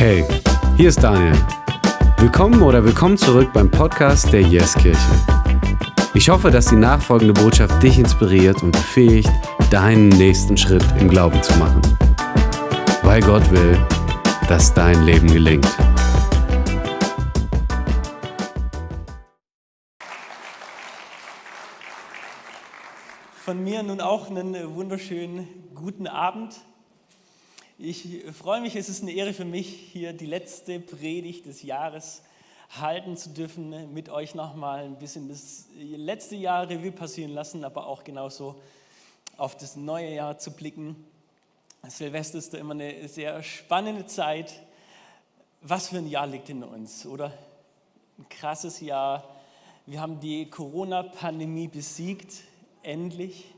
[0.00, 0.24] Hey,
[0.78, 1.34] hier ist Daniel.
[2.16, 4.98] Willkommen oder willkommen zurück beim Podcast der Yes Kirche.
[6.14, 9.28] Ich hoffe, dass die nachfolgende Botschaft dich inspiriert und befähigt,
[9.70, 11.82] deinen nächsten Schritt im Glauben zu machen.
[13.02, 13.78] Weil Gott will,
[14.48, 15.68] dass dein Leben gelingt.
[23.34, 26.58] Von mir nun auch einen wunderschönen guten Abend.
[27.82, 32.20] Ich freue mich, es ist eine Ehre für mich, hier die letzte Predigt des Jahres
[32.78, 37.86] halten zu dürfen, mit euch nochmal ein bisschen das letzte Jahr Revue passieren lassen, aber
[37.86, 38.60] auch genauso
[39.38, 40.94] auf das neue Jahr zu blicken.
[41.88, 44.60] Silvester ist da immer eine sehr spannende Zeit.
[45.62, 47.32] Was für ein Jahr liegt hinter uns, oder?
[48.18, 49.26] Ein krasses Jahr.
[49.86, 52.42] Wir haben die Corona-Pandemie besiegt,
[52.82, 53.54] endlich.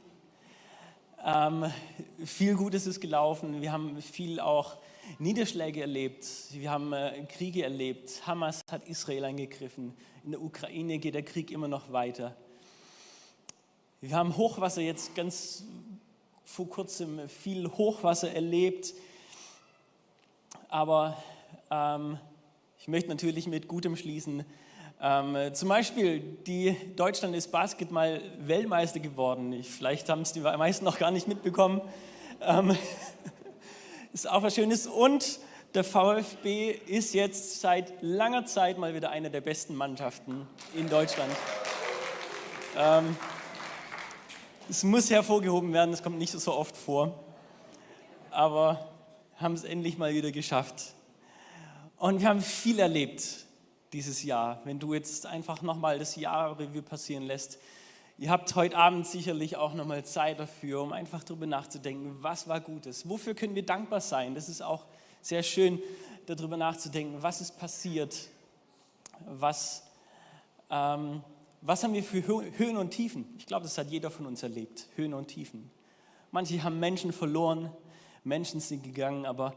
[1.25, 1.73] Ähm,
[2.25, 3.63] viel Gutes ist gelaufen.
[3.63, 4.77] Wir haben viel auch
[5.21, 6.27] Niederschläge erlebt.
[6.51, 8.27] Wir haben äh, Kriege erlebt.
[8.27, 9.95] Hamas hat Israel angegriffen.
[10.25, 12.35] In der Ukraine geht der Krieg immer noch weiter.
[14.01, 15.65] Wir haben Hochwasser jetzt ganz
[16.45, 18.93] vor kurzem viel Hochwasser erlebt.
[20.69, 21.23] Aber
[21.71, 22.19] ähm,
[22.81, 24.45] ich möchte natürlich mit Gutem schließen.
[25.05, 29.53] Ähm, zum Beispiel, die Deutschland ist Basketball-Weltmeister geworden.
[29.53, 31.81] Ich, vielleicht haben es die meisten noch gar nicht mitbekommen.
[32.41, 32.77] Ähm,
[34.13, 34.87] ist auch was Schönes.
[34.87, 35.41] Und
[35.75, 41.33] der VfB ist jetzt seit langer Zeit mal wieder eine der besten Mannschaften in Deutschland.
[42.79, 43.17] Ähm,
[44.71, 47.19] es muss hervorgehoben werden, es kommt nicht so oft vor.
[48.31, 48.89] Aber
[49.35, 50.95] haben es endlich mal wieder geschafft.
[51.97, 53.47] Und wir haben viel erlebt
[53.93, 57.59] dieses Jahr, wenn du jetzt einfach nochmal das Jahr Revue passieren lässt.
[58.19, 62.61] Ihr habt heute Abend sicherlich auch nochmal Zeit dafür, um einfach darüber nachzudenken, was war
[62.61, 64.35] Gutes, wofür können wir dankbar sein.
[64.35, 64.87] Das ist auch
[65.21, 65.81] sehr schön,
[66.27, 68.29] darüber nachzudenken, was ist passiert,
[69.27, 69.83] was,
[70.71, 71.23] ähm,
[71.61, 73.27] was haben wir für Höhen und Tiefen.
[73.39, 75.71] Ich glaube, das hat jeder von uns erlebt, Höhen und Tiefen.
[76.31, 77.71] Manche haben Menschen verloren,
[78.25, 79.55] Menschen sind gegangen, aber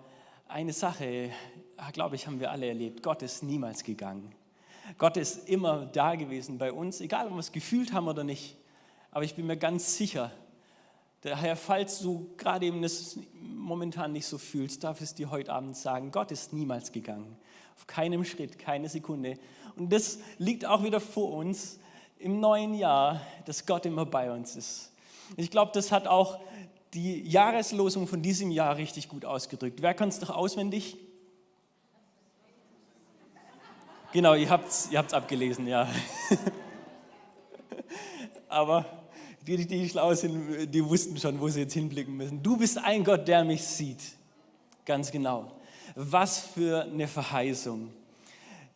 [0.47, 1.31] eine Sache,
[1.93, 3.03] glaube ich, haben wir alle erlebt.
[3.03, 4.33] Gott ist niemals gegangen.
[4.97, 8.55] Gott ist immer da gewesen bei uns, egal ob wir es gefühlt haben oder nicht.
[9.11, 10.31] Aber ich bin mir ganz sicher,
[11.21, 15.53] daher, falls du gerade eben das momentan nicht so fühlst, darf ich es dir heute
[15.53, 17.35] Abend sagen, Gott ist niemals gegangen.
[17.75, 19.37] Auf keinem Schritt, keine Sekunde.
[19.75, 21.79] Und das liegt auch wieder vor uns
[22.19, 24.91] im neuen Jahr, dass Gott immer bei uns ist.
[25.35, 26.39] Ich glaube, das hat auch
[26.93, 29.81] die Jahreslosung von diesem Jahr richtig gut ausgedrückt.
[29.81, 30.97] Wer kann es doch auswendig?
[34.11, 35.87] Genau, ihr habt es ihr abgelesen, ja.
[38.47, 38.85] Aber
[39.45, 42.41] die, die schlau sind, die wussten schon, wo sie jetzt hinblicken müssen.
[42.41, 44.01] Du bist ein Gott, der mich sieht.
[44.85, 45.51] Ganz genau.
[45.95, 47.91] Was für eine Verheißung,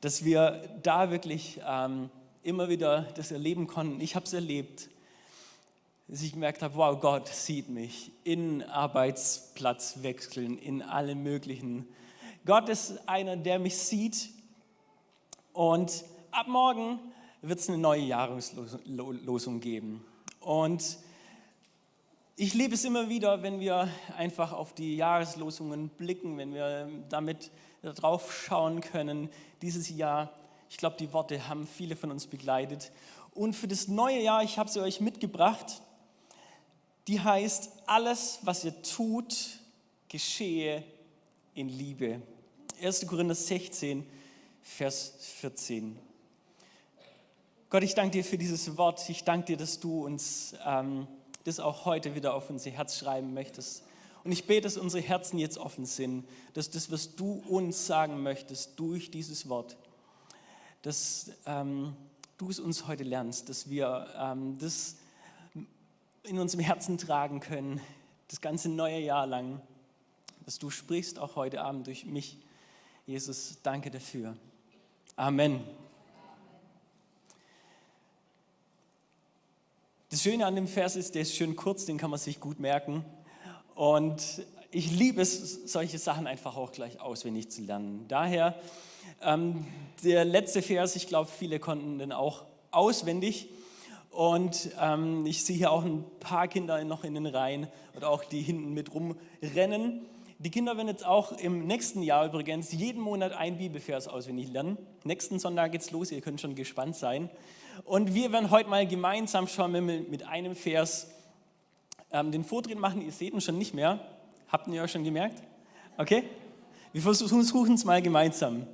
[0.02, 2.10] dass wir da wirklich ähm,
[2.44, 4.02] immer wieder das erleben konnten.
[4.02, 4.90] Ich habe es erlebt
[6.10, 11.88] dass ich gemerkt habe, wow, Gott sieht mich in Arbeitsplatzwechseln, in allen möglichen.
[12.46, 14.30] Gott ist einer, der mich sieht
[15.60, 17.00] und ab morgen
[17.42, 20.06] wird es eine neue Jahreslosung geben.
[20.40, 20.98] Und
[22.38, 27.52] ich liebe es immer wieder, wenn wir einfach auf die Jahreslosungen blicken, wenn wir damit
[27.82, 29.30] drauf schauen können.
[29.62, 30.32] Dieses Jahr,
[30.70, 32.94] ich glaube, die Worte haben viele von uns begleitet.
[33.34, 35.82] Und für das neue Jahr, ich habe sie euch mitgebracht,
[37.10, 39.60] die heißt, alles, was ihr tut,
[40.08, 40.86] geschehe
[41.54, 42.22] in Liebe.
[42.82, 43.06] 1.
[43.08, 44.08] Korinther 16,
[44.62, 45.98] Vers 14.
[47.70, 49.08] Gott, ich danke dir für dieses Wort.
[49.10, 51.08] Ich danke dir, dass du uns ähm,
[51.44, 53.84] das auch heute wieder auf unser Herz schreiben möchtest.
[54.24, 58.22] Und ich bete, dass unsere Herzen jetzt offen sind, dass das, was du uns sagen
[58.22, 59.78] möchtest durch dieses Wort,
[60.82, 61.96] dass ähm,
[62.38, 64.98] du es uns heute lernst, dass wir ähm, das
[66.24, 67.82] in unserem Herzen tragen können,
[68.28, 69.62] das ganze neue Jahr lang,
[70.46, 72.38] dass du sprichst, auch heute Abend durch mich.
[73.06, 74.36] Jesus, danke dafür.
[75.20, 75.60] Amen.
[80.10, 82.62] Das Schöne an dem Vers ist, der ist schön kurz, den kann man sich gut
[82.62, 83.04] merken.
[83.76, 88.06] Und ich liebe es, solche Sachen einfach auch gleich auswendig zu lernen.
[88.08, 88.56] Daher
[89.22, 89.68] ähm,
[90.06, 93.50] der letzte Vers, ich glaube, viele konnten den auch auswendig.
[94.12, 98.24] Und ähm, ich sehe hier auch ein paar Kinder noch in den Reihen und auch
[98.24, 100.06] die hinten mit rumrennen.
[100.42, 104.78] Die Kinder werden jetzt auch im nächsten Jahr übrigens jeden Monat ein Bibelvers auswendig lernen.
[105.04, 107.30] Nächsten Sonntag geht's los, ihr könnt schon gespannt sein.
[107.84, 111.08] Und wir werden heute mal gemeinsam schon mit einem Vers
[112.14, 113.02] ähm, den Vortritt machen.
[113.02, 114.00] Ihr seht ihn schon nicht mehr.
[114.48, 115.44] Habt ihr euch schon gemerkt?
[115.98, 116.24] Okay?
[116.94, 118.66] Wir versuchen es mal gemeinsam.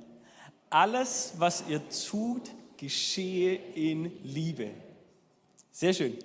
[0.70, 2.42] Alles, was ihr tut,
[2.76, 4.70] geschehe in Liebe.
[5.72, 6.16] Sehr schön.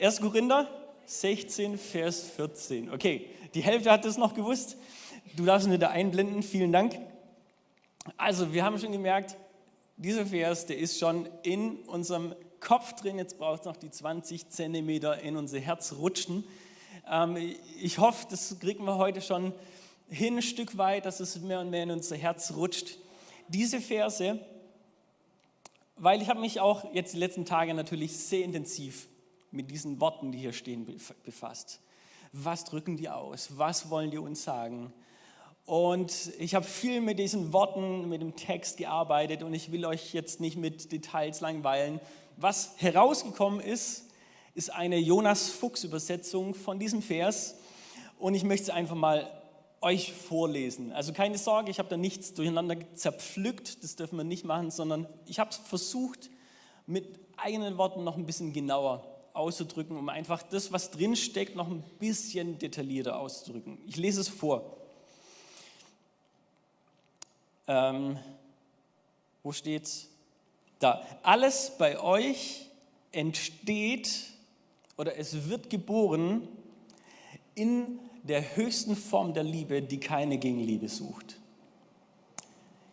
[0.00, 0.20] 1.
[0.20, 0.68] Korinther
[1.04, 2.92] 16, Vers 14.
[2.92, 3.26] Okay,
[3.56, 4.76] die Hälfte hat das noch gewusst.
[5.34, 6.42] Du darfst ihn da einblenden.
[6.42, 6.98] Vielen Dank.
[8.18, 9.34] Also, wir haben schon gemerkt,
[9.96, 13.16] dieser Vers, der ist schon in unserem Kopf drin.
[13.16, 16.44] Jetzt braucht es noch die 20 Zentimeter in unser Herz rutschen.
[17.10, 17.38] Ähm,
[17.80, 19.54] ich hoffe, das kriegen wir heute schon
[20.10, 22.98] hin, ein Stück weit, dass es mehr und mehr in unser Herz rutscht.
[23.48, 24.38] Diese Verse,
[25.96, 29.08] weil ich habe mich auch jetzt die letzten Tage natürlich sehr intensiv
[29.50, 30.86] mit diesen Worten, die hier stehen,
[31.24, 31.80] befasst.
[32.38, 33.48] Was drücken die aus?
[33.56, 34.92] Was wollen die uns sagen?
[35.64, 40.12] Und ich habe viel mit diesen Worten, mit dem Text gearbeitet und ich will euch
[40.12, 41.98] jetzt nicht mit Details langweilen.
[42.36, 44.04] Was herausgekommen ist,
[44.54, 47.56] ist eine Jonas Fuchs Übersetzung von diesem Vers
[48.18, 49.30] und ich möchte es einfach mal
[49.80, 50.92] euch vorlesen.
[50.92, 55.06] Also keine Sorge, ich habe da nichts durcheinander zerpflückt, das dürfen wir nicht machen, sondern
[55.24, 56.28] ich habe es versucht,
[56.86, 61.68] mit eigenen Worten noch ein bisschen genauer auszudrücken, um einfach das, was drin steckt, noch
[61.68, 63.78] ein bisschen detaillierter auszudrücken.
[63.86, 64.76] Ich lese es vor.
[67.68, 68.18] Ähm,
[69.42, 70.08] wo steht's?
[70.78, 71.04] Da.
[71.22, 72.66] Alles bei euch
[73.12, 74.10] entsteht
[74.96, 76.46] oder es wird geboren
[77.54, 81.38] in der höchsten Form der Liebe, die keine Gegenliebe sucht.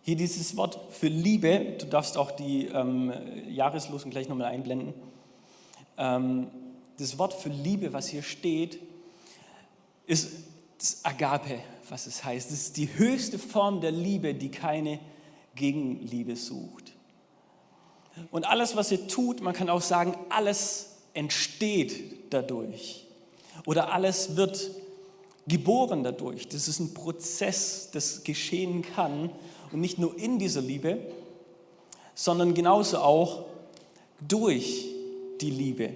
[0.04, 3.14] Hier dieses Wort für Liebe, du darfst auch die ähm,
[3.48, 4.94] Jahreslosen gleich nochmal einblenden.
[5.98, 6.48] Ähm,
[6.98, 8.80] das Wort für Liebe, was hier steht,
[10.06, 10.32] ist
[10.78, 11.60] das Agape,
[11.90, 12.52] was es heißt.
[12.52, 15.00] Es ist die höchste Form der Liebe, die keine
[15.56, 16.94] Gegenliebe sucht.
[18.32, 23.08] Und alles, was ihr tut, man kann auch sagen, alles entsteht dadurch.
[23.66, 24.72] Oder alles wird
[25.48, 26.48] geboren dadurch.
[26.48, 29.32] Das ist ein Prozess, das geschehen kann.
[29.72, 31.00] Und nicht nur in dieser Liebe,
[32.16, 33.46] sondern genauso auch
[34.28, 34.93] durch
[35.44, 35.94] die Liebe.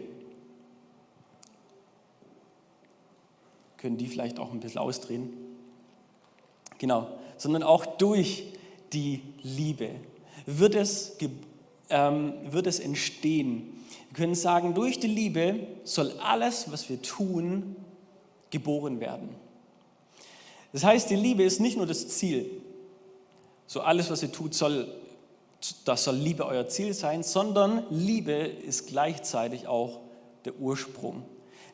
[3.78, 5.34] Können die vielleicht auch ein bisschen ausdrehen?
[6.78, 7.08] Genau,
[7.38, 8.44] sondern auch durch
[8.94, 9.92] die Liebe
[10.46, 11.18] wird es,
[11.90, 13.84] ähm, wird es entstehen.
[14.10, 17.76] Wir können sagen, durch die Liebe soll alles, was wir tun,
[18.50, 19.30] geboren werden.
[20.74, 22.50] Das heißt, die Liebe ist nicht nur das Ziel.
[23.66, 24.94] So alles, was ihr tut, soll,
[25.86, 30.00] das soll Liebe euer Ziel sein, sondern Liebe ist gleichzeitig auch
[30.46, 31.24] der Ursprung.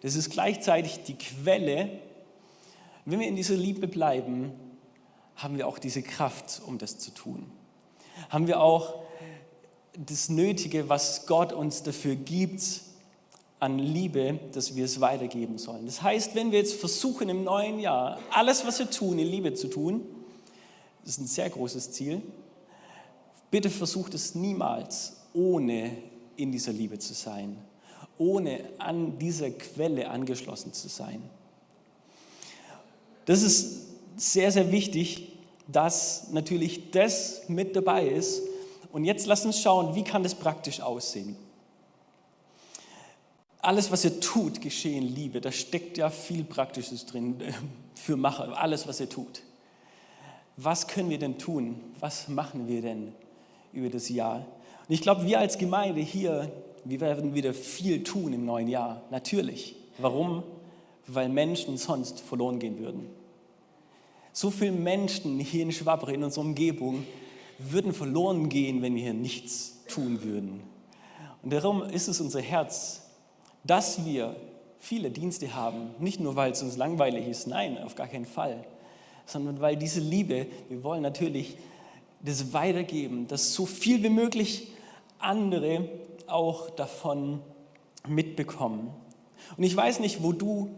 [0.01, 1.89] Das ist gleichzeitig die Quelle.
[3.05, 4.53] Wenn wir in dieser Liebe bleiben,
[5.35, 7.51] haben wir auch diese Kraft, um das zu tun.
[8.29, 8.95] Haben wir auch
[9.97, 12.81] das Nötige, was Gott uns dafür gibt,
[13.59, 15.85] an Liebe, dass wir es weitergeben sollen.
[15.85, 19.53] Das heißt, wenn wir jetzt versuchen im neuen Jahr alles, was wir tun, in Liebe
[19.53, 20.05] zu tun,
[21.01, 22.21] das ist ein sehr großes Ziel,
[23.53, 25.95] bitte versucht es niemals, ohne
[26.37, 27.55] in dieser Liebe zu sein,
[28.17, 31.21] ohne an dieser Quelle angeschlossen zu sein.
[33.25, 33.83] Das ist
[34.17, 35.33] sehr, sehr wichtig,
[35.67, 38.41] dass natürlich das mit dabei ist.
[38.91, 41.35] Und jetzt lass uns schauen, wie kann das praktisch aussehen
[43.63, 45.39] alles, was ihr tut, geschehe in Liebe.
[45.39, 47.53] Da steckt ja viel Praktisches drin äh,
[47.95, 49.41] für Macher, alles, was ihr tut.
[50.57, 51.79] Was können wir denn tun?
[52.01, 53.13] Was machen wir denn
[53.73, 54.45] über das Jahr?
[54.87, 56.51] Und ich glaube, wir als Gemeinde hier,
[56.85, 59.03] wir werden wieder viel tun im neuen Jahr.
[59.11, 59.75] Natürlich.
[59.97, 60.43] Warum?
[61.07, 63.07] Weil Menschen sonst verloren gehen würden.
[64.31, 67.05] So viele Menschen hier in Schwabre, in unserer Umgebung,
[67.59, 70.63] würden verloren gehen, wenn wir hier nichts tun würden.
[71.43, 73.03] Und darum ist es unser Herz,
[73.63, 74.35] dass wir
[74.79, 78.65] viele Dienste haben, nicht nur weil es uns langweilig ist, nein, auf gar keinen Fall,
[79.25, 81.57] sondern weil diese Liebe, wir wollen natürlich
[82.23, 84.71] das weitergeben, dass so viel wie möglich
[85.19, 85.89] andere
[86.27, 87.41] auch davon
[88.07, 88.91] mitbekommen.
[89.57, 90.69] Und ich weiß nicht, wo du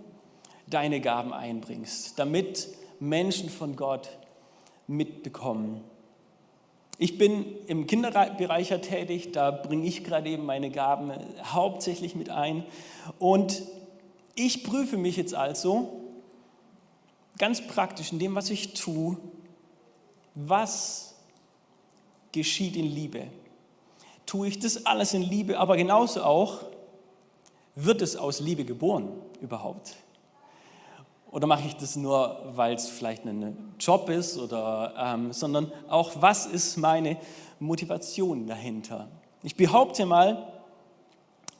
[0.67, 2.67] deine Gaben einbringst, damit
[2.99, 4.09] Menschen von Gott
[4.87, 5.83] mitbekommen.
[6.97, 11.11] Ich bin im Kinderbereich tätig, da bringe ich gerade eben meine Gaben
[11.43, 12.63] hauptsächlich mit ein.
[13.19, 13.63] Und
[14.33, 16.01] ich prüfe mich jetzt also
[17.37, 19.17] ganz praktisch in dem, was ich tue,
[20.35, 21.14] was
[22.35, 23.23] geschieht in Liebe.
[24.25, 26.59] Tue ich das alles in Liebe, aber genauso auch,
[27.75, 29.09] wird es aus Liebe geboren
[29.41, 29.95] überhaupt?
[31.31, 36.11] Oder mache ich das nur, weil es vielleicht ein Job ist, oder, ähm, sondern auch,
[36.19, 37.17] was ist meine
[37.59, 39.09] Motivation dahinter?
[39.43, 40.47] Ich behaupte mal,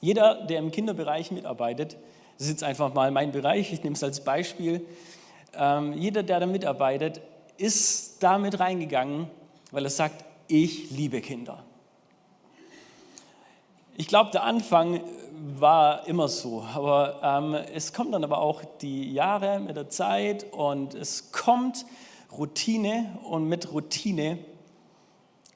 [0.02, 1.98] jeder, der im Kinderbereich mitarbeitet,
[2.38, 4.86] das ist jetzt einfach mal mein Bereich, ich nehme es als Beispiel,
[5.58, 7.22] ähm, jeder, der da mitarbeitet,
[7.58, 9.28] ist damit reingegangen,
[9.72, 11.64] weil er sagt, ich liebe Kinder.
[13.98, 15.02] Ich glaube, der Anfang
[15.58, 20.52] war immer so, aber ähm, es kommen dann aber auch die Jahre mit der Zeit
[20.52, 21.86] und es kommt
[22.38, 24.40] Routine und mit Routine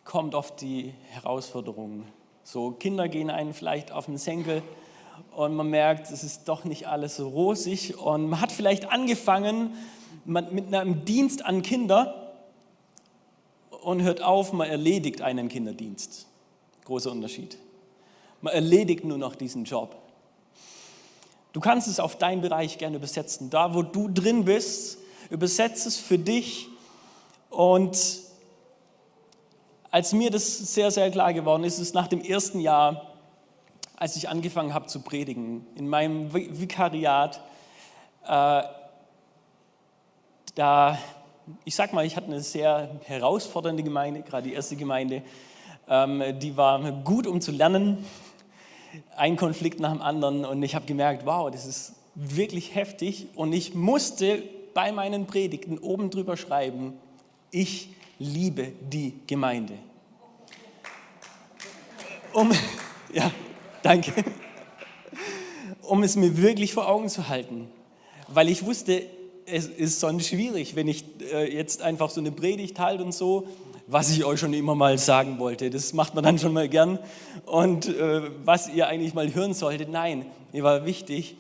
[0.06, 2.06] kommt oft die Herausforderung.
[2.44, 4.64] So Kinder gehen einen vielleicht auf den Senkel
[5.36, 9.76] und man merkt, es ist doch nicht alles so rosig und man hat vielleicht angefangen
[10.26, 12.29] mit einem Dienst an Kinder
[13.82, 16.28] und hört auf, man erledigt einen Kinderdienst.
[16.86, 17.58] Großer Unterschied.
[18.42, 19.96] Man erledigt nur noch diesen Job.
[21.52, 23.50] Du kannst es auf deinen Bereich gerne übersetzen.
[23.50, 26.68] Da, wo du drin bist, übersetze es für dich.
[27.50, 27.98] Und
[29.92, 33.08] als mir das sehr, sehr klar geworden ist, ist nach dem ersten Jahr,
[33.96, 37.42] als ich angefangen habe zu predigen, in meinem Vikariat,
[38.26, 38.64] äh,
[40.56, 40.98] da,
[41.66, 45.22] ich sag mal, ich hatte eine sehr herausfordernde Gemeinde, gerade die erste Gemeinde,
[45.88, 48.06] ähm, die war gut, um zu lernen
[49.16, 53.54] ein Konflikt nach dem anderen und ich habe gemerkt, wow, das ist wirklich heftig und
[53.54, 56.94] ich musste bei meinen Predigten oben drüber schreiben,
[57.52, 59.74] ich liebe die Gemeinde.
[62.34, 62.52] Um,
[63.14, 63.32] ja,
[63.82, 64.14] danke.
[65.82, 67.70] Um es mir wirklich vor Augen zu halten,
[68.28, 69.04] weil ich wusste,
[69.52, 71.04] es ist sonst schwierig, wenn ich
[71.34, 73.48] äh, jetzt einfach so eine Predigt halte und so
[73.92, 75.72] was ich euch schon immer mal sagen wollte.
[75.72, 77.00] Das macht man dann schon mal gern.
[77.46, 81.36] Und äh, was ihr eigentlich mal hören solltet, nein, mir war wichtig.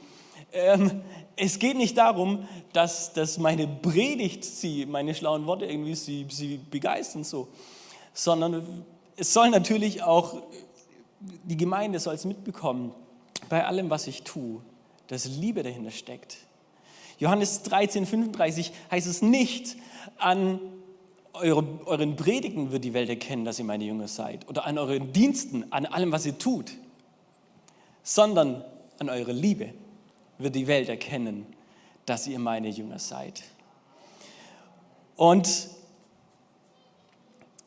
[0.51, 1.01] Ähm,
[1.35, 6.57] es geht nicht darum, dass, dass meine Predigt sie, meine schlauen Worte irgendwie sie, sie
[6.57, 7.49] begeistern so,
[8.13, 8.83] sondern
[9.15, 10.41] es soll natürlich auch,
[11.19, 12.93] die Gemeinde soll es mitbekommen,
[13.47, 14.59] bei allem, was ich tue,
[15.07, 16.37] dass Liebe dahinter steckt.
[17.19, 19.75] Johannes 13, 35 heißt es nicht,
[20.17, 20.59] an
[21.33, 24.47] eure, euren Predigten wird die Welt erkennen, dass ihr meine Jünger seid.
[24.47, 26.71] Oder an euren Diensten, an allem, was ihr tut.
[28.03, 28.63] Sondern
[28.99, 29.73] an eurer Liebe
[30.37, 31.45] wird die Welt erkennen,
[32.05, 33.43] dass ihr meine Jünger seid.
[35.15, 35.69] Und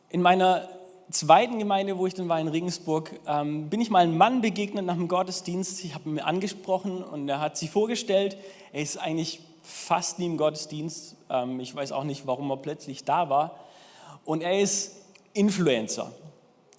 [0.09, 0.69] in meiner
[1.13, 4.85] zweiten Gemeinde, wo ich dann war in Regensburg, ähm, bin ich mal einem Mann begegnet
[4.85, 5.85] nach dem Gottesdienst.
[5.85, 8.37] Ich habe ihn mir angesprochen und er hat sich vorgestellt,
[8.73, 11.17] er ist eigentlich fast nie im Gottesdienst.
[11.31, 13.59] Ähm, ich weiß auch nicht, warum er plötzlich da war.
[14.25, 14.97] Und er ist
[15.33, 16.13] Influencer.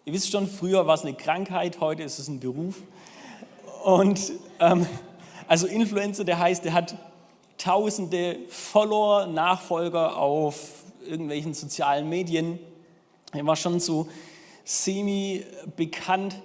[0.06, 2.76] Ihr wisst schon, früher war es eine Krankheit, heute ist es ein Beruf.
[3.84, 4.86] Und ähm,
[5.48, 6.96] also Influencer, der heißt, der hat
[7.58, 12.60] tausende Follower, Nachfolger auf irgendwelchen sozialen Medien.
[13.34, 14.08] Er war schon so
[14.64, 16.36] semi-bekannt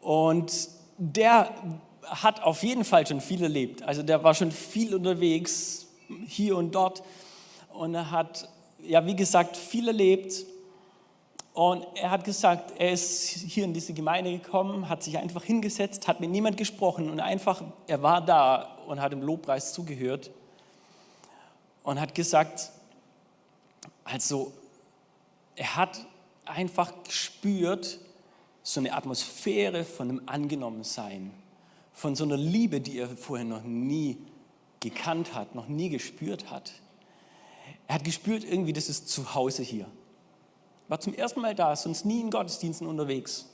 [0.00, 1.50] und der
[2.04, 3.82] hat auf jeden Fall schon viel erlebt.
[3.82, 5.86] Also der war schon viel unterwegs,
[6.26, 7.02] hier und dort.
[7.72, 8.48] Und er hat,
[8.82, 10.44] ja, wie gesagt, viel erlebt.
[11.54, 16.08] Und er hat gesagt, er ist hier in diese Gemeinde gekommen, hat sich einfach hingesetzt,
[16.08, 20.30] hat mit niemand gesprochen und einfach, er war da und hat im Lobpreis zugehört
[21.82, 22.70] und hat gesagt,
[24.04, 24.52] also
[25.56, 26.06] er hat
[26.44, 27.98] einfach gespürt,
[28.62, 31.32] so eine Atmosphäre von einem Angenommensein
[31.92, 34.18] von so einer Liebe, die er vorher noch nie
[34.80, 36.72] gekannt hat, noch nie gespürt hat.
[37.86, 39.86] Er hat gespürt, irgendwie, das ist zu Hause hier.
[40.88, 43.46] War zum ersten Mal da, sonst nie in Gottesdiensten unterwegs.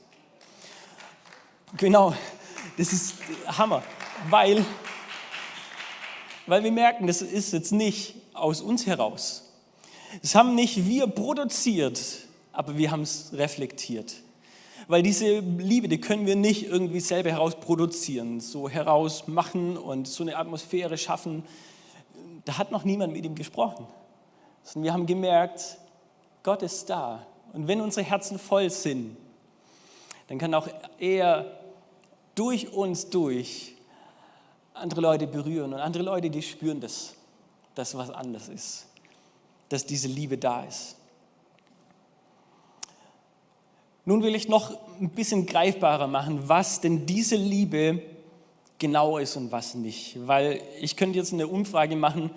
[1.77, 2.15] Genau,
[2.77, 3.15] das ist
[3.45, 3.83] Hammer,
[4.29, 4.65] weil,
[6.47, 9.48] weil wir merken, das ist jetzt nicht aus uns heraus.
[10.21, 11.99] Das haben nicht wir produziert,
[12.51, 14.15] aber wir haben es reflektiert
[14.89, 20.35] weil diese Liebe, die können wir nicht irgendwie selber herausproduzieren, so herausmachen und so eine
[20.35, 21.43] Atmosphäre schaffen.
[22.45, 23.85] Da hat noch niemand mit ihm gesprochen.
[24.63, 25.77] Sondern wir haben gemerkt,
[26.41, 27.23] Gott ist da.
[27.53, 29.15] Und wenn unsere Herzen voll sind,
[30.27, 31.59] dann kann auch er
[32.33, 33.75] durch uns durch
[34.73, 35.71] andere Leute berühren.
[35.71, 37.13] Und andere Leute, die spüren das,
[37.75, 38.87] dass was anders ist,
[39.69, 40.95] dass diese Liebe da ist.
[44.05, 48.01] Nun will ich noch ein bisschen greifbarer machen, was denn diese Liebe
[48.79, 50.17] genau ist und was nicht.
[50.25, 52.31] Weil ich könnte jetzt eine Umfrage machen,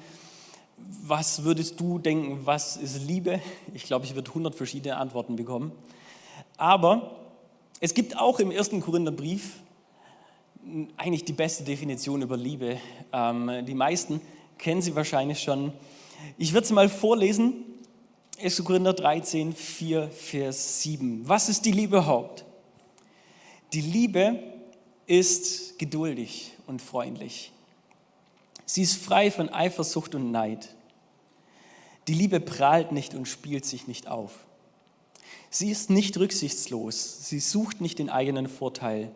[1.02, 3.40] was würdest du denken, was ist Liebe?
[3.72, 5.72] Ich glaube, ich würde 100 verschiedene Antworten bekommen.
[6.56, 7.16] Aber
[7.80, 9.60] es gibt auch im ersten Korintherbrief
[10.96, 12.78] eigentlich die beste Definition über Liebe.
[13.12, 14.20] Ähm, die meisten
[14.58, 15.72] kennen sie wahrscheinlich schon.
[16.38, 17.64] Ich würde sie mal vorlesen
[18.42, 18.64] 1.
[18.64, 21.28] Korinther 13, 4, Vers 7.
[21.28, 22.44] Was ist die Liebe überhaupt?
[23.72, 24.42] Die Liebe
[25.06, 27.52] ist geduldig und freundlich.
[28.66, 30.74] Sie ist frei von Eifersucht und Neid.
[32.08, 34.32] Die Liebe prahlt nicht und spielt sich nicht auf.
[35.50, 39.14] Sie ist nicht rücksichtslos, sie sucht nicht den eigenen Vorteil.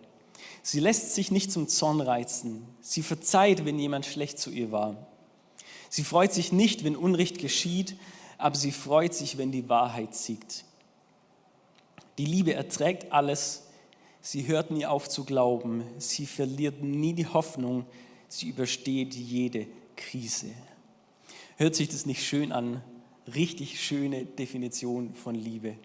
[0.62, 2.66] Sie lässt sich nicht zum Zorn reizen.
[2.80, 4.96] Sie verzeiht, wenn jemand schlecht zu ihr war.
[5.96, 7.96] Sie freut sich nicht, wenn Unrecht geschieht,
[8.36, 10.66] aber sie freut sich, wenn die Wahrheit siegt.
[12.18, 13.62] Die Liebe erträgt alles,
[14.20, 17.86] sie hört nie auf zu glauben, sie verliert nie die Hoffnung,
[18.28, 20.48] sie übersteht jede Krise.
[21.56, 22.82] Hört sich das nicht schön an?
[23.34, 25.78] Richtig schöne Definition von Liebe.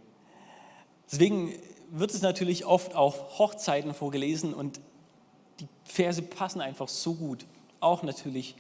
[1.10, 1.53] Deswegen
[1.89, 4.82] wird es natürlich oft auf Hochzeiten vorgelesen und
[5.62, 7.46] die Verse passen einfach so gut.
[7.80, 8.58] Auch natürlich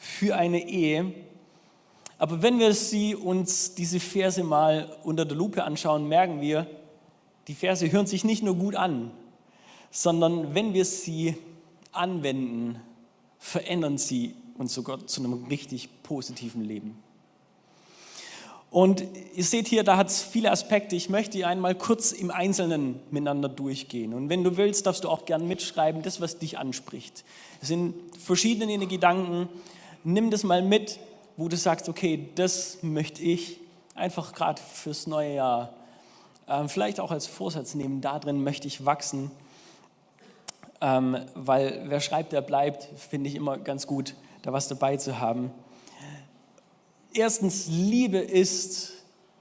[0.00, 1.12] für eine Ehe.
[2.18, 6.66] Aber wenn wir sie uns diese Verse mal unter der Lupe anschauen, merken wir,
[7.48, 9.10] die Verse hören sich nicht nur gut an,
[9.90, 11.36] sondern wenn wir sie
[11.92, 12.80] anwenden,
[13.38, 17.02] verändern sie uns sogar zu einem richtig positiven Leben.
[18.70, 19.02] Und
[19.34, 20.94] ihr seht hier, da hat es viele Aspekte.
[20.94, 24.14] Ich möchte die einmal kurz im Einzelnen miteinander durchgehen.
[24.14, 27.24] Und wenn du willst, darfst du auch gern mitschreiben, das, was dich anspricht.
[27.60, 29.48] Es sind verschiedene Gedanken.
[30.04, 30.98] Nimm das mal mit,
[31.36, 33.60] wo du sagst, okay, das möchte ich
[33.94, 35.74] einfach gerade fürs neue Jahr,
[36.46, 39.30] äh, vielleicht auch als Vorsatz nehmen, da drin möchte ich wachsen.
[40.80, 45.20] Ähm, weil wer schreibt, der bleibt, finde ich immer ganz gut, da was dabei zu
[45.20, 45.50] haben.
[47.12, 48.92] Erstens, Liebe ist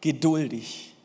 [0.01, 0.95] geduldig.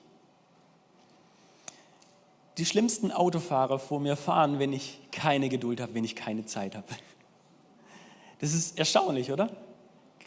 [2.59, 6.75] Die schlimmsten Autofahrer vor mir fahren, wenn ich keine Geduld habe, wenn ich keine Zeit
[6.75, 6.87] habe.
[8.45, 9.49] Das ist erstaunlich, oder?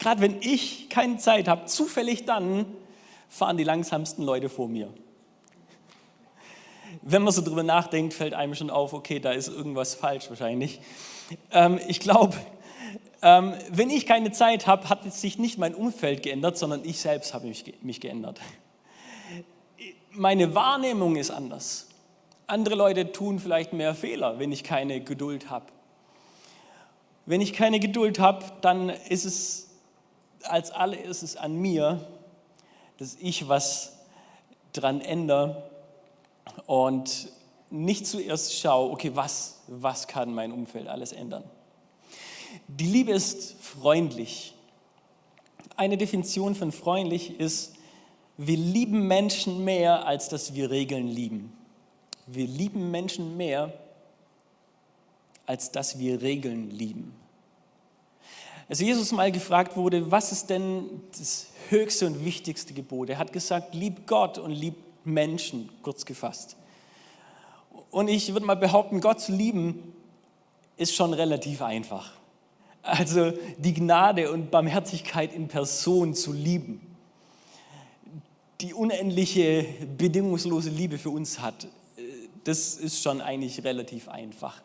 [0.00, 2.66] Gerade wenn ich keine Zeit habe, zufällig dann
[3.28, 4.92] fahren die langsamsten Leute vor mir.
[7.02, 10.80] Wenn man so drüber nachdenkt, fällt einem schon auf, okay, da ist irgendwas falsch wahrscheinlich.
[11.52, 12.36] Ähm, ich glaube,
[13.22, 17.34] ähm, wenn ich keine Zeit habe, hat sich nicht mein Umfeld geändert, sondern ich selbst
[17.34, 18.40] habe mich, mich geändert.
[20.10, 21.86] Meine Wahrnehmung ist anders.
[22.48, 25.66] Andere Leute tun vielleicht mehr Fehler, wenn ich keine Geduld habe.
[27.28, 29.68] Wenn ich keine Geduld habe, dann ist es
[30.44, 32.08] als allererstes an mir,
[32.96, 33.98] dass ich was
[34.72, 35.70] dran ändere
[36.64, 37.28] und
[37.68, 41.44] nicht zuerst schaue, okay, was, was kann mein Umfeld alles ändern.
[42.66, 44.54] Die Liebe ist freundlich.
[45.76, 47.74] Eine Definition von freundlich ist,
[48.38, 51.52] wir lieben Menschen mehr, als dass wir Regeln lieben.
[52.26, 53.74] Wir lieben Menschen mehr,
[55.48, 57.14] als dass wir Regeln lieben.
[58.68, 63.08] Als Jesus mal gefragt wurde, was ist denn das höchste und wichtigste Gebot?
[63.08, 66.56] Er hat gesagt, lieb Gott und lieb Menschen, kurz gefasst.
[67.90, 69.94] Und ich würde mal behaupten, Gott zu lieben
[70.76, 72.12] ist schon relativ einfach.
[72.82, 76.94] Also die Gnade und Barmherzigkeit in Person zu lieben,
[78.60, 79.64] die unendliche,
[79.96, 82.02] bedingungslose Liebe für uns hat, äh,
[82.44, 84.62] das ist schon eigentlich relativ einfach.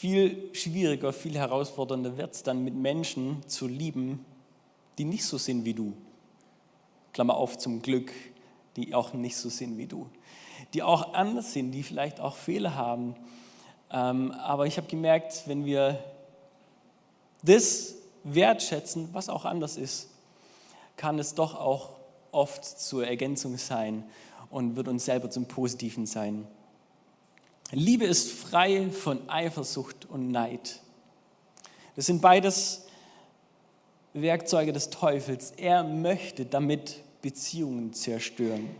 [0.00, 4.24] Viel schwieriger, viel herausfordernder wird es dann mit Menschen zu lieben,
[4.96, 5.92] die nicht so sind wie du.
[7.12, 8.12] Klammer auf zum Glück,
[8.76, 10.08] die auch nicht so sind wie du.
[10.72, 13.16] Die auch anders sind, die vielleicht auch Fehler haben,
[13.90, 15.98] ähm, aber ich habe gemerkt, wenn wir
[17.42, 20.10] das wertschätzen, was auch anders ist,
[20.96, 21.96] kann es doch auch
[22.30, 24.04] oft zur Ergänzung sein
[24.48, 26.46] und wird uns selber zum Positiven sein.
[27.70, 30.80] Liebe ist frei von Eifersucht und Neid.
[31.96, 32.86] Das sind beides
[34.14, 35.52] Werkzeuge des Teufels.
[35.56, 38.70] Er möchte damit Beziehungen zerstören.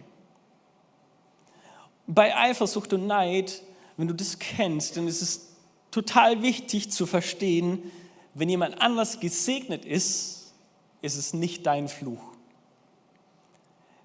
[2.07, 3.63] Bei Eifersucht und Neid
[3.99, 5.49] wenn du das kennst, dann ist es
[5.91, 7.91] total wichtig zu verstehen,
[8.33, 10.55] wenn jemand anders gesegnet ist,
[11.03, 12.23] ist es nicht dein Fluch.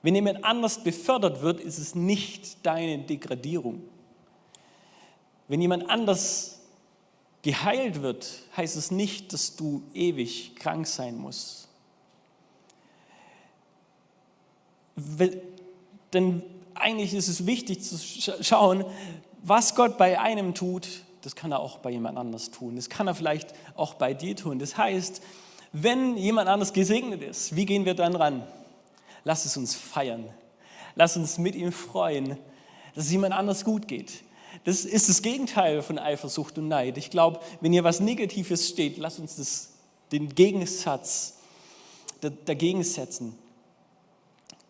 [0.01, 3.83] Wenn jemand anders befördert wird, ist es nicht deine Degradierung.
[5.53, 6.57] Wenn jemand anders
[7.43, 11.67] geheilt wird, heißt es nicht, dass du ewig krank sein musst.
[16.11, 16.41] Denn
[16.73, 17.99] eigentlich ist es wichtig zu
[18.41, 18.83] schauen,
[19.43, 20.87] was Gott bei einem tut,
[21.21, 22.75] das kann er auch bei jemand anders tun.
[22.75, 24.57] Das kann er vielleicht auch bei dir tun.
[24.57, 25.21] Das heißt,
[25.71, 28.41] wenn jemand anders gesegnet ist, wie gehen wir dann ran?
[29.23, 30.27] Lass es uns feiern.
[30.95, 32.39] Lass uns mit ihm freuen,
[32.95, 34.23] dass es jemand anders gut geht.
[34.63, 36.97] Das ist das Gegenteil von Eifersucht und Neid.
[36.97, 39.73] Ich glaube, wenn hier was Negatives steht, lass uns das,
[40.11, 41.37] den Gegensatz
[42.45, 43.37] dagegen setzen.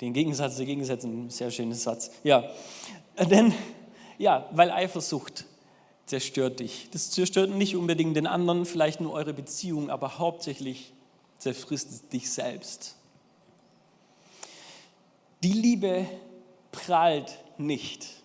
[0.02, 2.12] Den Gegensatz dagegen setzen, sehr schöner Satz.
[2.24, 2.50] Ja,
[3.30, 3.54] denn
[4.18, 5.46] ja, weil Eifersucht
[6.06, 6.90] zerstört dich.
[6.92, 10.92] Das zerstört nicht unbedingt den anderen, vielleicht nur eure Beziehung, aber hauptsächlich
[11.38, 12.96] zerfrisst dich selbst.
[15.44, 16.08] Die Liebe
[16.72, 18.23] prahlt nicht.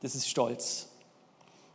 [0.00, 0.88] Das ist Stolz.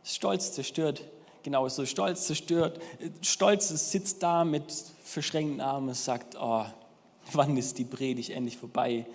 [0.02, 1.02] Stolz zerstört
[1.44, 1.86] genauso.
[1.86, 2.80] Stolz zerstört.
[3.20, 4.72] Stolz sitzt da mit
[5.04, 6.64] verschränkten Armen und sagt, oh,
[7.32, 9.06] wann ist die Predigt endlich vorbei?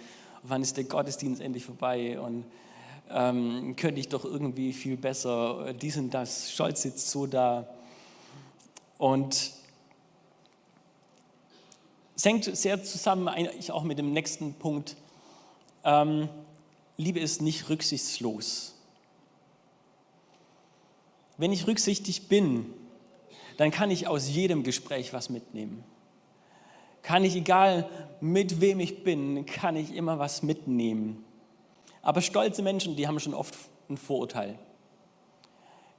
[0.43, 2.19] Wann ist der Gottesdienst endlich vorbei?
[2.19, 2.45] Und
[3.09, 6.51] ähm, könnte ich doch irgendwie viel besser dies und das.
[6.51, 7.67] Stolz sitzt so da.
[8.97, 9.51] Und
[12.15, 14.95] es hängt sehr zusammen eigentlich auch mit dem nächsten Punkt.
[15.83, 16.29] Ähm,
[16.97, 18.75] Liebe ist nicht rücksichtslos.
[21.39, 22.65] Wenn ich rücksichtig bin,
[23.55, 25.85] dann kann ich aus jedem Gespräch was mitnehmen.
[27.01, 31.23] Kann ich, egal mit wem ich bin, kann ich immer was mitnehmen.
[32.01, 33.55] Aber stolze Menschen, die haben schon oft
[33.89, 34.59] ein Vorurteil.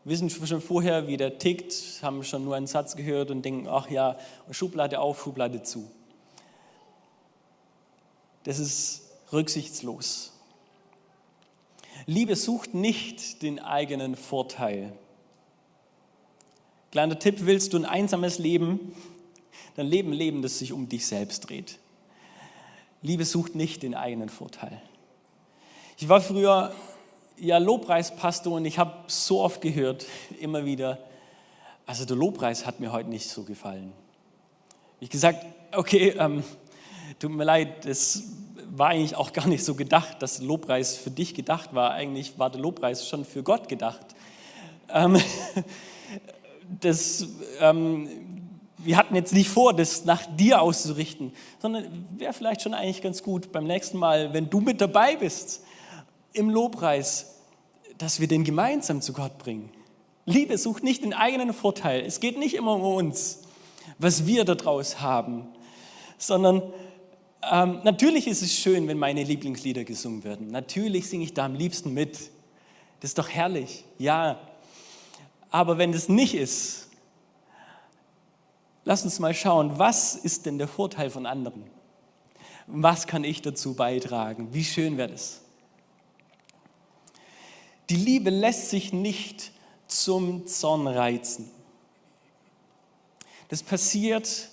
[0.04, 3.88] Wissen schon vorher, wie der tickt, haben schon nur einen Satz gehört und denken, ach
[3.90, 4.18] ja,
[4.50, 5.90] Schublade auf, Schublade zu.
[8.44, 10.34] Das ist rücksichtslos.
[12.04, 14.92] Liebe sucht nicht den eigenen Vorteil.
[16.90, 18.92] Kleiner Tipp, willst du ein einsames Leben,
[19.76, 21.78] dann leben Leben, das sich um dich selbst dreht.
[23.00, 24.82] Liebe sucht nicht den eigenen Vorteil.
[25.98, 26.74] Ich war früher
[27.38, 30.04] ja Lobpreispastor und ich habe so oft gehört,
[30.40, 30.98] immer wieder,
[31.86, 33.92] also der Lobpreis hat mir heute nicht so gefallen.
[34.98, 36.42] Ich gesagt, okay, ähm,
[37.20, 38.24] tut mir leid, das
[38.68, 41.92] war eigentlich auch gar nicht so gedacht, dass der Lobpreis für dich gedacht war.
[41.92, 44.06] Eigentlich war der Lobpreis schon für Gott gedacht.
[44.92, 45.20] Ähm,
[46.80, 47.26] das,
[47.60, 48.08] ähm,
[48.78, 53.22] wir hatten jetzt nicht vor, das nach dir auszurichten, sondern wäre vielleicht schon eigentlich ganz
[53.22, 55.62] gut beim nächsten Mal, wenn du mit dabei bist
[56.32, 57.36] im Lobpreis,
[57.98, 59.70] dass wir den gemeinsam zu Gott bringen.
[60.24, 62.02] Liebe sucht nicht den eigenen Vorteil.
[62.06, 63.40] Es geht nicht immer um uns,
[63.98, 65.48] was wir daraus haben,
[66.16, 66.62] sondern
[67.50, 70.48] ähm, natürlich ist es schön, wenn meine Lieblingslieder gesungen werden.
[70.48, 72.18] Natürlich singe ich da am liebsten mit.
[73.00, 73.84] Das ist doch herrlich.
[73.98, 74.38] Ja,
[75.50, 76.88] aber wenn es nicht ist,
[78.84, 81.64] lass uns mal schauen, was ist denn der Vorteil von anderen?
[82.66, 84.54] Was kann ich dazu beitragen?
[84.54, 85.40] Wie schön wäre das?
[87.88, 89.52] Die Liebe lässt sich nicht
[89.88, 91.50] zum Zorn reizen.
[93.48, 94.48] Das passiert,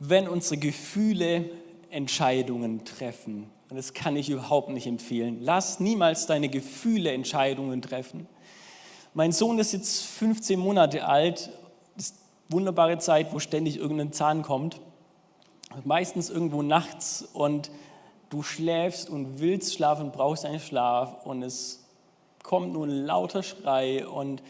[0.00, 1.48] wenn unsere Gefühle
[1.90, 3.48] Entscheidungen treffen.
[3.68, 5.38] Und das kann ich überhaupt nicht empfehlen.
[5.40, 8.26] Lass niemals deine Gefühle Entscheidungen treffen.
[9.16, 11.48] Mein Sohn ist jetzt 15 Monate alt.
[11.96, 14.78] Das ist eine wunderbare Zeit, wo ständig irgendein Zahn kommt.
[15.84, 17.70] Meistens irgendwo nachts und
[18.28, 21.82] du schläfst und willst schlafen, brauchst einen Schlaf und es
[22.42, 24.42] kommt nur ein lauter Schrei und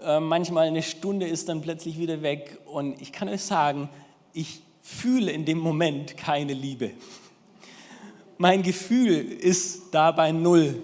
[0.00, 3.88] äh, manchmal eine Stunde ist dann plötzlich wieder weg und ich kann euch sagen,
[4.32, 6.92] ich fühle in dem Moment keine Liebe.
[8.38, 10.80] Mein Gefühl ist dabei null.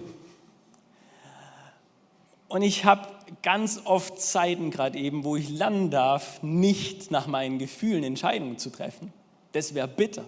[2.53, 3.07] Und ich habe
[3.41, 8.69] ganz oft Zeiten gerade eben, wo ich lernen darf, nicht nach meinen Gefühlen Entscheidungen zu
[8.69, 9.11] treffen.
[9.53, 10.23] Das wäre bitter.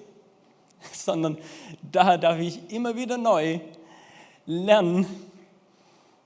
[0.91, 1.37] Sondern
[1.83, 3.59] da darf ich immer wieder neu
[4.47, 5.05] lernen,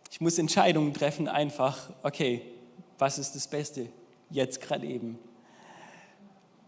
[0.10, 2.44] ich muss Entscheidungen treffen, einfach, okay,
[2.98, 3.90] was ist das Beste
[4.30, 5.20] jetzt gerade eben?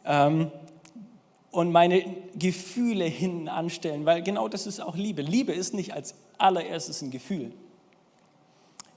[0.04, 0.52] Ähm,
[1.52, 2.04] und meine
[2.36, 5.22] Gefühle hinten anstellen, weil genau das ist auch Liebe.
[5.22, 7.54] Liebe ist nicht als allererstes ein Gefühl.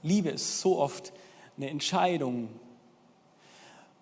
[0.05, 1.11] Liebe ist so oft
[1.57, 2.47] eine Entscheidung.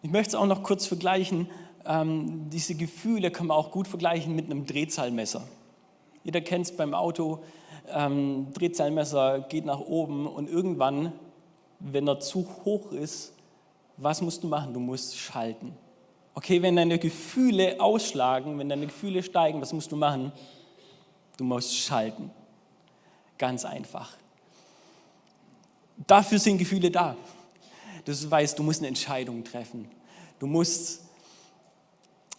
[0.01, 1.47] Ich möchte es auch noch kurz vergleichen.
[1.85, 5.47] Ähm, diese Gefühle kann man auch gut vergleichen mit einem Drehzahlmesser.
[6.25, 7.39] Jeder kennt es beim Auto.
[7.89, 11.13] Ähm, Drehzahlmesser geht nach oben und irgendwann,
[11.79, 13.33] wenn er zu hoch ist,
[13.95, 14.73] was musst du machen?
[14.73, 15.73] Du musst schalten.
[16.33, 20.33] Okay, wenn deine Gefühle ausschlagen, wenn deine Gefühle steigen, was musst du machen?
[21.37, 22.29] Du musst schalten.
[23.37, 24.17] Ganz einfach.
[25.97, 27.15] Dafür sind Gefühle da.
[28.05, 29.89] Du weißt, du musst eine Entscheidung treffen.
[30.39, 31.03] Du musst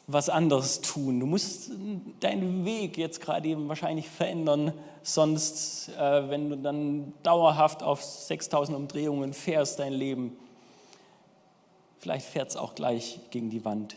[0.07, 1.21] was anderes tun.
[1.21, 1.71] Du musst
[2.21, 8.77] deinen Weg jetzt gerade eben wahrscheinlich verändern, sonst, äh, wenn du dann dauerhaft auf 6000
[8.77, 10.37] Umdrehungen fährst, dein Leben,
[11.99, 13.97] vielleicht fährt es auch gleich gegen die Wand.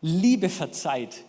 [0.00, 1.24] Liebe verzeiht.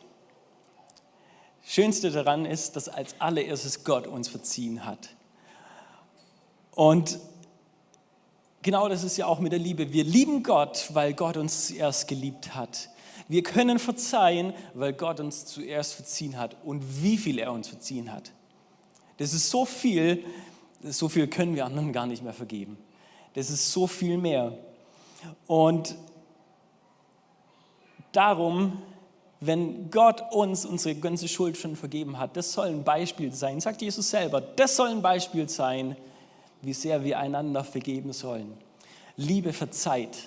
[1.65, 5.09] Schönste daran ist, dass als allererstes Gott uns verziehen hat.
[6.79, 7.19] Und
[8.61, 9.91] genau das ist ja auch mit der Liebe.
[9.91, 12.87] Wir lieben Gott, weil Gott uns zuerst geliebt hat.
[13.27, 18.13] Wir können verzeihen, weil Gott uns zuerst verziehen hat und wie viel er uns verziehen
[18.13, 18.31] hat.
[19.17, 20.23] Das ist so viel,
[20.81, 22.77] so viel können wir anderen gar nicht mehr vergeben.
[23.33, 24.57] Das ist so viel mehr.
[25.47, 25.95] Und
[28.13, 28.81] darum,
[29.41, 33.81] wenn Gott uns unsere ganze Schuld schon vergeben hat, das soll ein Beispiel sein, sagt
[33.81, 35.97] Jesus selber, das soll ein Beispiel sein,
[36.61, 38.57] wie sehr wir einander vergeben sollen.
[39.15, 40.17] Liebe verzeiht,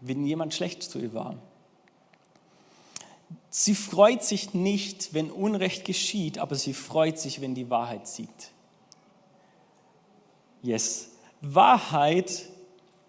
[0.00, 1.36] wenn jemand schlecht zu ihr war.
[3.50, 8.50] Sie freut sich nicht, wenn Unrecht geschieht, aber sie freut sich, wenn die Wahrheit siegt.
[10.62, 11.10] Yes.
[11.40, 12.48] Wahrheit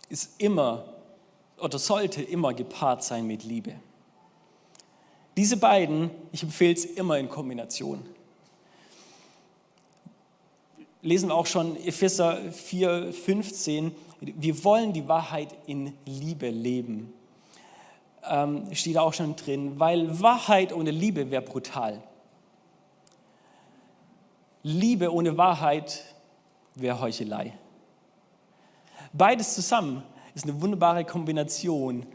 [0.09, 0.93] ist immer
[1.57, 3.73] oder sollte immer gepaart sein mit Liebe.
[5.37, 8.05] Diese beiden, ich empfehle es immer in Kombination.
[11.05, 13.95] Lesen wir auch schon Epheser 4, 15.
[14.21, 17.13] Wir wollen die Wahrheit in Liebe leben.
[18.27, 22.01] Ähm, steht auch schon drin, weil Wahrheit ohne Liebe wäre brutal.
[24.63, 26.03] Liebe ohne Wahrheit
[26.73, 27.53] wäre Heuchelei.
[29.13, 30.01] Beides zusammen
[30.33, 32.07] ist eine wunderbare Kombination.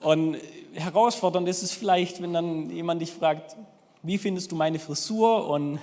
[0.00, 0.36] Und
[0.74, 3.56] herausfordernd ist es vielleicht, wenn dann jemand dich fragt,
[4.02, 5.48] wie findest du meine Frisur?
[5.48, 5.78] Und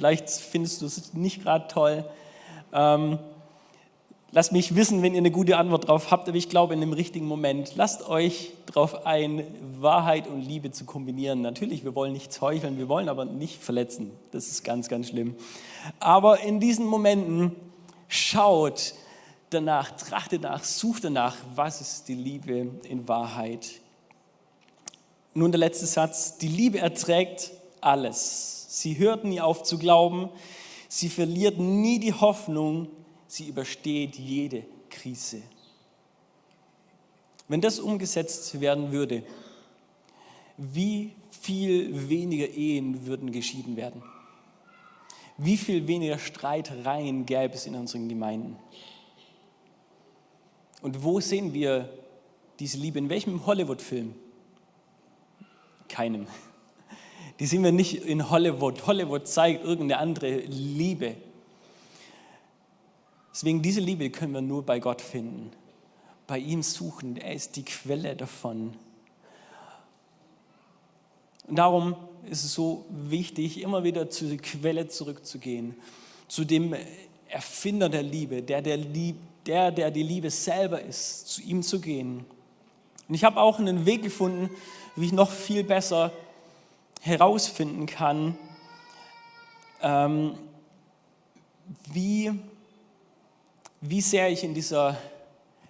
[0.00, 2.06] vielleicht findest du es nicht gerade toll.
[2.72, 3.18] Ähm,
[4.30, 6.94] lasst mich wissen, wenn ihr eine gute Antwort drauf habt, aber ich glaube in dem
[6.94, 7.76] richtigen Moment.
[7.76, 9.44] Lasst euch darauf ein,
[9.78, 11.42] Wahrheit und Liebe zu kombinieren.
[11.42, 14.12] Natürlich, wir wollen nichts heucheln, wir wollen aber nicht verletzen.
[14.30, 15.36] Das ist ganz, ganz schlimm.
[15.98, 17.54] Aber in diesen Momenten
[18.08, 18.94] schaut,
[19.50, 23.68] danach, trachte nach, such danach, was ist die Liebe in Wahrheit.
[25.34, 27.50] Nun der letzte Satz, die Liebe erträgt
[27.82, 28.59] alles.
[28.72, 30.28] Sie hört nie auf zu glauben,
[30.86, 32.86] sie verliert nie die Hoffnung,
[33.26, 35.42] sie übersteht jede Krise.
[37.48, 39.24] Wenn das umgesetzt werden würde,
[40.56, 44.04] wie viel weniger Ehen würden geschieden werden?
[45.36, 48.56] Wie viel weniger Streitereien gäbe es in unseren Gemeinden?
[50.80, 51.92] Und wo sehen wir
[52.60, 53.00] diese Liebe?
[53.00, 54.14] In welchem Hollywood-Film?
[55.88, 56.28] Keinem.
[57.40, 58.86] Die sehen wir nicht in Hollywood.
[58.86, 61.16] Hollywood zeigt irgendeine andere Liebe.
[63.32, 65.50] Deswegen diese Liebe können wir nur bei Gott finden.
[66.26, 67.16] Bei ihm suchen.
[67.16, 68.74] Er ist die Quelle davon.
[71.48, 71.96] Und darum
[72.28, 75.74] ist es so wichtig, immer wieder zur Quelle zurückzugehen.
[76.28, 76.76] Zu dem
[77.26, 81.80] Erfinder der Liebe, der, der liebt der, der die Liebe selber ist, zu ihm zu
[81.80, 82.26] gehen.
[83.08, 84.50] Und ich habe auch einen Weg gefunden,
[84.94, 86.12] wie ich noch viel besser
[87.00, 88.36] herausfinden kann,
[89.82, 90.34] ähm,
[91.92, 92.32] wie,
[93.80, 94.96] wie sehr ich in dieser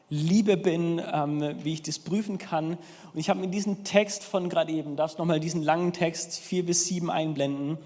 [0.08, 2.72] Liebe bin, ähm, wie ich das prüfen kann.
[3.12, 6.66] Und ich habe mir diesen Text von gerade eben, darfst nochmal diesen langen Text, vier
[6.66, 7.78] bis sieben einblenden,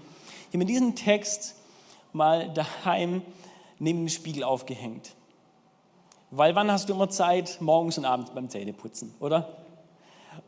[0.47, 1.55] ich habe mir diesen Text
[2.13, 3.21] mal daheim
[3.77, 5.13] neben den Spiegel aufgehängt.
[6.31, 7.57] Weil wann hast du immer Zeit?
[7.61, 9.57] Morgens und abends beim Zähneputzen, oder?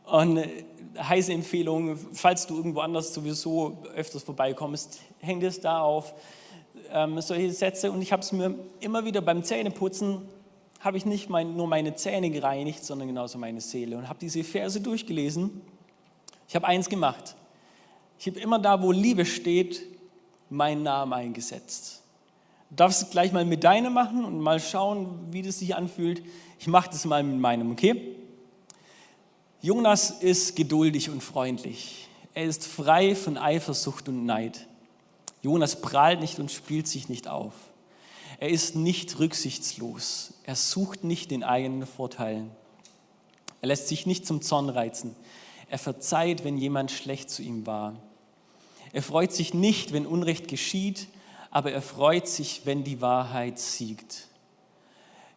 [0.04, 0.64] Und äh,
[0.96, 6.14] heiße Empfehlung, falls du irgendwo anders sowieso öfters vorbeikommst, häng es da auf.
[6.90, 7.90] Ähm, solche Sätze.
[7.90, 10.22] Und ich habe es mir immer wieder beim Zähneputzen,
[10.80, 13.98] habe ich nicht mein, nur meine Zähne gereinigt, sondern genauso meine Seele.
[13.98, 15.60] Und habe diese Verse durchgelesen.
[16.48, 17.34] Ich habe eins gemacht.
[18.18, 19.82] Ich habe immer da, wo Liebe steht,
[20.50, 22.02] meinen Namen eingesetzt.
[22.70, 26.22] Du darfst gleich mal mit deinem machen und mal schauen, wie das sich anfühlt.
[26.58, 28.16] Ich mache das mal mit meinem, okay?
[29.60, 32.08] Jonas ist geduldig und freundlich.
[32.34, 34.66] Er ist frei von Eifersucht und Neid.
[35.42, 37.54] Jonas prahlt nicht und spielt sich nicht auf.
[38.38, 40.34] Er ist nicht rücksichtslos.
[40.44, 42.50] Er sucht nicht den eigenen Vorteilen.
[43.60, 45.16] Er lässt sich nicht zum Zorn reizen.
[45.68, 47.96] Er verzeiht, wenn jemand schlecht zu ihm war.
[48.92, 51.08] Er freut sich nicht, wenn Unrecht geschieht
[51.50, 54.27] aber er freut sich, wenn die Wahrheit siegt.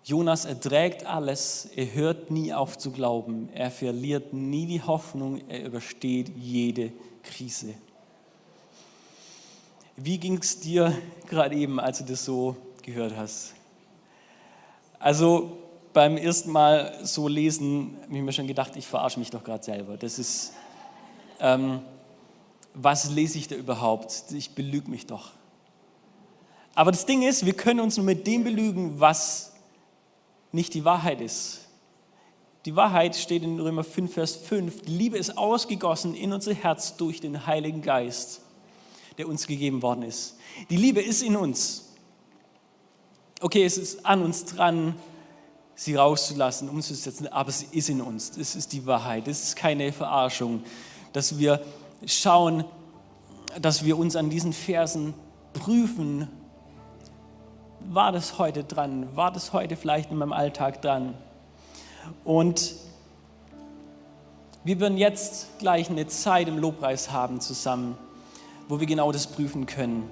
[0.04, 5.66] Jonas erträgt alles, er hört nie auf zu glauben, er verliert nie die Hoffnung, er
[5.66, 7.76] übersteht jede Krise.
[9.96, 13.54] Wie ging es dir gerade eben, als du das so gehört hast?
[14.98, 15.58] Also
[15.94, 19.64] beim ersten Mal so lesen, habe ich mir schon gedacht, ich verarsche mich doch gerade
[19.64, 19.98] selber.
[19.98, 20.54] Das ist,
[21.40, 21.82] ähm,
[22.74, 24.32] was lese ich da überhaupt?
[24.32, 25.32] Ich belüge mich doch.
[26.74, 29.51] Aber das Ding ist, wir können uns nur mit dem belügen, was
[30.52, 31.62] nicht die Wahrheit ist.
[32.66, 34.84] Die Wahrheit steht in Römer 5, Vers 5.
[34.84, 38.42] Die Liebe ist ausgegossen in unser Herz durch den Heiligen Geist,
[39.18, 40.38] der uns gegeben worden ist.
[40.70, 41.90] Die Liebe ist in uns.
[43.40, 44.96] Okay, es ist an uns dran,
[45.74, 48.32] sie rauszulassen, umzusetzen, aber sie ist in uns.
[48.32, 49.26] Das ist die Wahrheit.
[49.26, 50.64] Das ist keine Verarschung,
[51.14, 51.60] dass wir
[52.06, 52.64] schauen,
[53.60, 55.16] dass wir uns an diesen Versen
[55.54, 56.28] prüfen
[57.90, 59.08] war das heute dran?
[59.16, 61.14] War das heute vielleicht in meinem Alltag dran?
[62.24, 62.76] Und
[64.64, 67.98] Wir werden jetzt gleich eine Zeit im Lobpreis haben zusammen,
[68.68, 70.08] wo wir genau das prüfen können.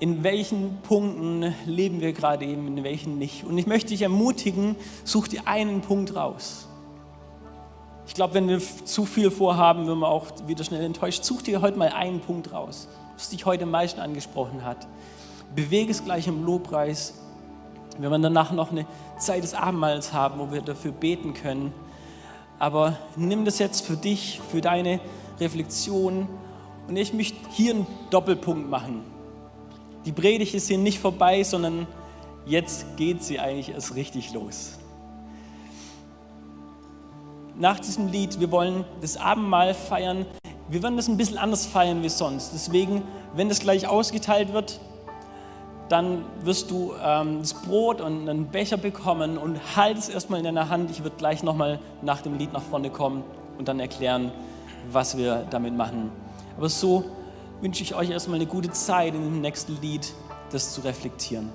[0.00, 3.44] In welchen Punkten leben wir gerade eben, in welchen nicht.
[3.44, 6.68] Und ich möchte dich ermutigen, such dir einen Punkt raus.
[8.06, 11.22] Ich glaube, wenn wir zu viel vorhaben, werden wir auch wieder schnell enttäuscht.
[11.22, 14.86] Such dir heute mal einen Punkt raus, was dich heute am meisten angesprochen hat.
[15.54, 17.14] Bewege es gleich im Lobpreis
[17.98, 18.86] wenn wir danach noch eine
[19.18, 21.72] Zeit des Abendmahls haben, wo wir dafür beten können.
[22.58, 25.00] Aber nimm das jetzt für dich, für deine
[25.38, 26.28] Reflexion.
[26.88, 29.02] Und ich möchte hier einen Doppelpunkt machen.
[30.04, 31.86] Die Predigt ist hier nicht vorbei, sondern
[32.46, 34.78] jetzt geht sie eigentlich erst richtig los.
[37.56, 40.26] Nach diesem Lied, wir wollen das Abendmahl feiern.
[40.68, 42.52] Wir werden das ein bisschen anders feiern wie sonst.
[42.54, 43.02] Deswegen,
[43.34, 44.80] wenn das gleich ausgeteilt wird,
[45.88, 50.44] dann wirst du ähm, das Brot und einen Becher bekommen und halt es erstmal in
[50.44, 50.90] deiner Hand.
[50.90, 53.22] Ich werde gleich nochmal nach dem Lied nach vorne kommen
[53.58, 54.32] und dann erklären,
[54.90, 56.10] was wir damit machen.
[56.56, 57.04] Aber so
[57.60, 60.12] wünsche ich euch erstmal eine gute Zeit in dem nächsten Lied,
[60.50, 61.50] das zu reflektieren.